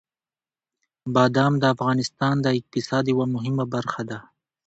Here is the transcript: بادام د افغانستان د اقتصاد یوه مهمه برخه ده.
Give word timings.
بادام 1.13 1.53
د 1.59 1.63
افغانستان 1.75 2.35
د 2.41 2.47
اقتصاد 2.59 3.03
یوه 3.13 3.25
مهمه 3.35 3.65
برخه 3.73 4.01
ده. 4.09 4.19